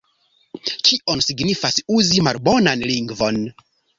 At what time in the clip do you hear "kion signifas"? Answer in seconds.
0.87-1.77